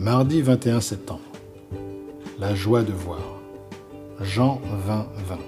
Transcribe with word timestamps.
Mardi 0.00 0.40
21 0.40 0.80
septembre. 0.80 1.20
La 2.38 2.54
joie 2.54 2.82
de 2.82 2.92
voir. 2.92 3.20
Jean 4.22 4.58
20, 4.86 5.06
20. 5.28 5.38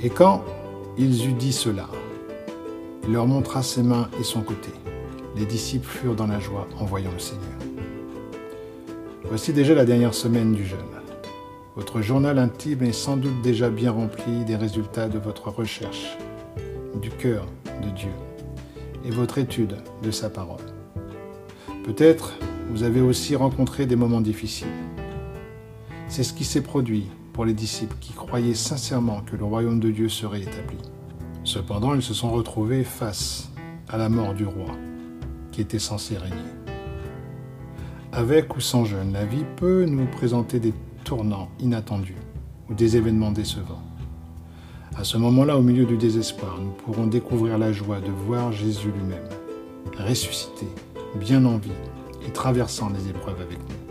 Et 0.00 0.10
quand 0.10 0.42
ils 0.98 1.28
eut 1.28 1.34
dit 1.34 1.52
cela, 1.52 1.86
il 3.04 3.12
leur 3.12 3.28
montra 3.28 3.62
ses 3.62 3.84
mains 3.84 4.08
et 4.18 4.24
son 4.24 4.40
côté. 4.40 4.70
Les 5.36 5.46
disciples 5.46 5.86
furent 5.86 6.16
dans 6.16 6.26
la 6.26 6.40
joie 6.40 6.66
en 6.80 6.84
voyant 6.84 7.12
le 7.12 7.20
Seigneur. 7.20 7.44
Voici 9.22 9.52
déjà 9.52 9.76
la 9.76 9.84
dernière 9.84 10.12
semaine 10.12 10.52
du 10.52 10.66
jeûne. 10.66 10.80
Votre 11.76 12.00
journal 12.00 12.40
intime 12.40 12.82
est 12.82 12.92
sans 12.92 13.16
doute 13.16 13.40
déjà 13.40 13.70
bien 13.70 13.92
rempli 13.92 14.44
des 14.44 14.56
résultats 14.56 15.08
de 15.08 15.20
votre 15.20 15.48
recherche 15.48 16.18
du 17.00 17.10
cœur 17.10 17.46
de 17.84 17.90
Dieu 17.90 18.10
et 19.04 19.12
votre 19.12 19.38
étude 19.38 19.76
de 20.02 20.10
sa 20.10 20.28
parole. 20.28 20.58
Peut-être 21.84 22.34
vous 22.70 22.84
avez 22.84 23.00
aussi 23.00 23.34
rencontré 23.34 23.84
des 23.84 23.96
moments 23.96 24.20
difficiles. 24.20 24.68
C'est 26.06 26.22
ce 26.22 26.32
qui 26.32 26.44
s'est 26.44 26.62
produit 26.62 27.06
pour 27.32 27.44
les 27.44 27.52
disciples 27.52 27.96
qui 28.00 28.12
croyaient 28.12 28.54
sincèrement 28.54 29.22
que 29.22 29.36
le 29.36 29.44
royaume 29.44 29.80
de 29.80 29.90
Dieu 29.90 30.08
serait 30.08 30.42
établi. 30.42 30.78
Cependant, 31.42 31.94
ils 31.94 32.02
se 32.02 32.14
sont 32.14 32.30
retrouvés 32.30 32.84
face 32.84 33.50
à 33.88 33.96
la 33.96 34.08
mort 34.08 34.34
du 34.34 34.44
roi 34.44 34.76
qui 35.50 35.60
était 35.60 35.80
censé 35.80 36.16
régner. 36.16 36.36
Avec 38.12 38.56
ou 38.56 38.60
sans 38.60 38.84
jeûne, 38.84 39.12
la 39.12 39.24
vie 39.24 39.44
peut 39.56 39.84
nous 39.84 40.06
présenter 40.06 40.60
des 40.60 40.74
tournants 41.02 41.48
inattendus 41.58 42.18
ou 42.68 42.74
des 42.74 42.96
événements 42.96 43.32
décevants. 43.32 43.82
À 44.96 45.02
ce 45.02 45.16
moment-là, 45.16 45.56
au 45.56 45.62
milieu 45.62 45.86
du 45.86 45.96
désespoir, 45.96 46.58
nous 46.60 46.70
pourrons 46.70 47.06
découvrir 47.06 47.58
la 47.58 47.72
joie 47.72 48.00
de 48.00 48.10
voir 48.10 48.52
Jésus 48.52 48.92
lui-même, 48.92 49.28
ressuscité, 49.98 50.66
bien 51.18 51.44
en 51.44 51.56
vie 51.56 51.70
traversant 52.30 52.90
les 52.90 53.08
épreuves 53.08 53.40
avec 53.40 53.58
nous. 53.58 53.90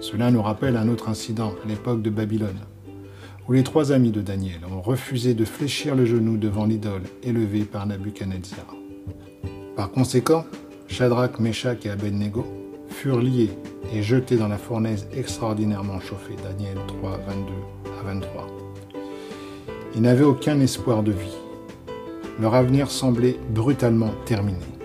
Cela 0.00 0.30
nous 0.30 0.42
rappelle 0.42 0.76
un 0.76 0.88
autre 0.88 1.08
incident 1.08 1.54
à 1.64 1.68
l'époque 1.68 2.02
de 2.02 2.10
Babylone, 2.10 2.60
où 3.48 3.52
les 3.52 3.62
trois 3.62 3.92
amis 3.92 4.10
de 4.10 4.20
Daniel 4.20 4.60
ont 4.70 4.80
refusé 4.80 5.34
de 5.34 5.44
fléchir 5.44 5.94
le 5.94 6.04
genou 6.04 6.36
devant 6.36 6.66
l'idole 6.66 7.02
élevée 7.22 7.64
par 7.64 7.86
Nabuchodonosor. 7.86 8.76
Par 9.76 9.90
conséquent, 9.90 10.44
Shadrach, 10.86 11.38
Meshach 11.38 11.84
et 11.84 11.90
Abednego 11.90 12.44
furent 12.88 13.20
liés 13.20 13.50
et 13.92 14.02
jetés 14.02 14.36
dans 14.36 14.48
la 14.48 14.58
fournaise 14.58 15.06
extraordinairement 15.12 16.00
chauffée. 16.00 16.36
Daniel 16.42 16.78
3, 16.86 17.18
22 17.28 17.52
à 18.00 18.04
23. 18.04 18.46
Ils 19.94 20.02
n'avaient 20.02 20.24
aucun 20.24 20.60
espoir 20.60 21.02
de 21.02 21.12
vie. 21.12 21.36
Leur 22.40 22.54
avenir 22.54 22.90
semblait 22.90 23.36
brutalement 23.50 24.12
terminé. 24.24 24.77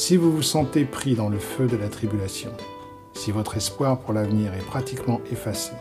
Si 0.00 0.16
vous 0.16 0.30
vous 0.30 0.42
sentez 0.42 0.84
pris 0.84 1.16
dans 1.16 1.28
le 1.28 1.40
feu 1.40 1.66
de 1.66 1.76
la 1.76 1.88
tribulation, 1.88 2.52
si 3.14 3.32
votre 3.32 3.56
espoir 3.56 3.98
pour 3.98 4.12
l'avenir 4.12 4.54
est 4.54 4.64
pratiquement 4.64 5.20
effacé, 5.32 5.72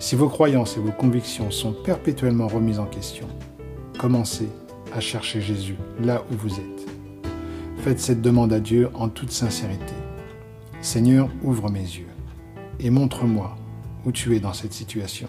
si 0.00 0.16
vos 0.16 0.28
croyances 0.28 0.76
et 0.76 0.80
vos 0.80 0.90
convictions 0.90 1.52
sont 1.52 1.72
perpétuellement 1.72 2.48
remises 2.48 2.80
en 2.80 2.86
question, 2.86 3.28
commencez 3.98 4.48
à 4.92 4.98
chercher 4.98 5.40
Jésus 5.40 5.76
là 6.02 6.24
où 6.32 6.34
vous 6.34 6.54
êtes. 6.54 6.88
Faites 7.84 8.00
cette 8.00 8.20
demande 8.20 8.52
à 8.52 8.58
Dieu 8.58 8.90
en 8.94 9.08
toute 9.08 9.30
sincérité. 9.30 9.94
Seigneur, 10.80 11.28
ouvre 11.44 11.70
mes 11.70 11.78
yeux 11.78 12.10
et 12.80 12.90
montre-moi 12.90 13.56
où 14.04 14.10
tu 14.10 14.34
es 14.34 14.40
dans 14.40 14.54
cette 14.54 14.72
situation. 14.72 15.28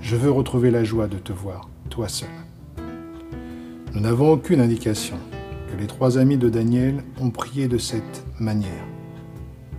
Je 0.00 0.16
veux 0.16 0.30
retrouver 0.30 0.70
la 0.70 0.82
joie 0.82 1.08
de 1.08 1.18
te 1.18 1.34
voir, 1.34 1.68
toi 1.90 2.08
seul. 2.08 2.30
Nous 3.92 4.00
n'avons 4.00 4.32
aucune 4.32 4.62
indication 4.62 5.18
que 5.70 5.80
les 5.80 5.86
trois 5.86 6.18
amis 6.18 6.36
de 6.36 6.48
Daniel 6.48 7.02
ont 7.20 7.30
prié 7.30 7.68
de 7.68 7.78
cette 7.78 8.24
manière. 8.38 8.84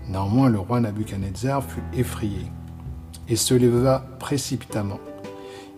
Néanmoins, 0.08 0.50
le 0.50 0.60
roi 0.60 0.80
Nabuchodonosor 0.80 1.64
fut 1.64 1.82
effrayé 1.94 2.46
et 3.28 3.36
se 3.36 3.54
leva 3.54 4.06
précipitamment. 4.20 5.00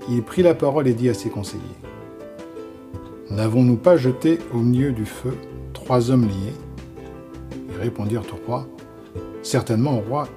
Il 0.10 0.24
prit 0.24 0.44
la 0.44 0.54
parole 0.54 0.88
et 0.88 0.94
dit 0.94 1.10
à 1.10 1.14
ses 1.14 1.30
conseillers 1.30 1.62
N'avons-nous 3.30 3.78
pas 3.78 3.98
jeté 3.98 4.40
au 4.54 4.58
milieu 4.58 4.92
du 4.92 5.06
feu 5.06 5.38
trois 5.74 6.12
hommes 6.12 6.28
liés? 6.28 6.54
Ils 7.70 7.80
répondirent 7.80 8.24
au 8.34 8.46
roi 8.46 8.68
Certainement, 9.44 9.98
au 9.98 10.02
roi. 10.02 10.28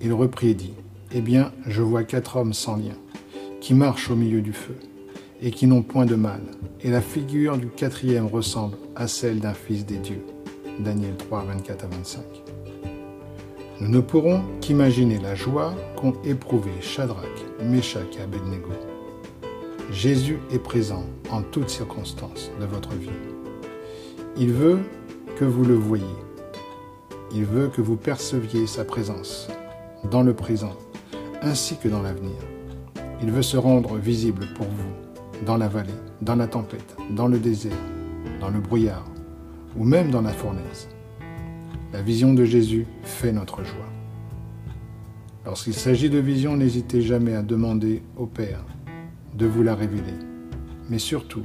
Il 0.00 0.12
reprit 0.12 0.50
et 0.50 0.54
dit 0.54 0.74
Eh 1.12 1.20
bien, 1.20 1.52
je 1.66 1.82
vois 1.82 2.04
quatre 2.04 2.36
hommes 2.36 2.52
sans 2.52 2.76
lien 2.76 2.94
qui 3.66 3.74
marchent 3.74 4.10
au 4.12 4.14
milieu 4.14 4.42
du 4.42 4.52
feu, 4.52 4.76
et 5.42 5.50
qui 5.50 5.66
n'ont 5.66 5.82
point 5.82 6.06
de 6.06 6.14
mal, 6.14 6.40
et 6.86 6.90
la 6.90 7.00
figure 7.00 7.58
du 7.58 7.66
quatrième 7.66 8.26
ressemble 8.26 8.76
à 8.94 9.08
celle 9.08 9.40
d'un 9.40 9.54
fils 9.54 9.84
des 9.84 9.96
dieux. 9.96 10.24
Daniel 10.78 11.16
3, 11.16 11.42
24 11.42 11.84
à 11.84 11.88
25. 11.88 12.22
Nous 13.80 13.88
ne 13.88 13.98
pourrons 13.98 14.40
qu'imaginer 14.60 15.18
la 15.18 15.34
joie 15.34 15.74
qu'ont 15.96 16.14
éprouvé 16.22 16.70
Shadrach, 16.80 17.44
Meshach 17.60 18.16
et 18.16 18.22
Abednego. 18.22 18.70
Jésus 19.90 20.38
est 20.52 20.60
présent 20.60 21.04
en 21.28 21.42
toutes 21.42 21.70
circonstances 21.70 22.52
de 22.60 22.66
votre 22.66 22.94
vie. 22.94 23.10
Il 24.36 24.52
veut 24.52 24.78
que 25.40 25.44
vous 25.44 25.64
le 25.64 25.74
voyiez. 25.74 26.06
Il 27.34 27.46
veut 27.46 27.66
que 27.66 27.80
vous 27.80 27.96
perceviez 27.96 28.68
sa 28.68 28.84
présence 28.84 29.48
dans 30.08 30.22
le 30.22 30.34
présent 30.34 30.76
ainsi 31.42 31.76
que 31.78 31.88
dans 31.88 32.02
l'avenir. 32.02 32.36
Il 33.20 33.32
veut 33.32 33.42
se 33.42 33.56
rendre 33.56 33.96
visible 33.96 34.46
pour 34.54 34.66
vous, 34.66 35.05
dans 35.44 35.56
la 35.56 35.68
vallée, 35.68 35.90
dans 36.22 36.36
la 36.36 36.46
tempête, 36.46 36.96
dans 37.10 37.28
le 37.28 37.38
désert, 37.38 37.72
dans 38.40 38.48
le 38.48 38.60
brouillard, 38.60 39.04
ou 39.76 39.84
même 39.84 40.10
dans 40.10 40.22
la 40.22 40.32
fournaise. 40.32 40.88
La 41.92 42.02
vision 42.02 42.34
de 42.34 42.44
Jésus 42.44 42.86
fait 43.02 43.32
notre 43.32 43.64
joie. 43.64 43.88
Lorsqu'il 45.44 45.74
s'agit 45.74 46.10
de 46.10 46.18
vision, 46.18 46.56
n'hésitez 46.56 47.02
jamais 47.02 47.34
à 47.34 47.42
demander 47.42 48.02
au 48.16 48.26
Père 48.26 48.64
de 49.34 49.46
vous 49.46 49.62
la 49.62 49.74
révéler. 49.74 50.14
Mais 50.88 50.98
surtout, 50.98 51.44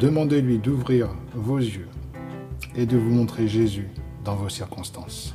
demandez-lui 0.00 0.58
d'ouvrir 0.58 1.08
vos 1.34 1.58
yeux 1.58 1.88
et 2.74 2.86
de 2.86 2.96
vous 2.96 3.10
montrer 3.10 3.48
Jésus 3.48 3.88
dans 4.24 4.34
vos 4.34 4.48
circonstances. 4.48 5.34